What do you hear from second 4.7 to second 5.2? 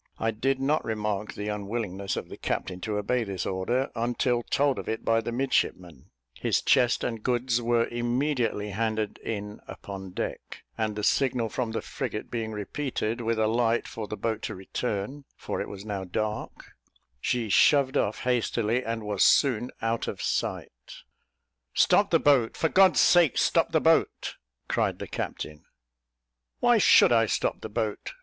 of it